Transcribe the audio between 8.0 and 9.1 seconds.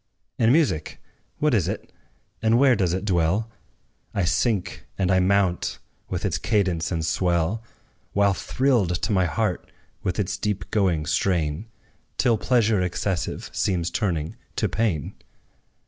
While thrilled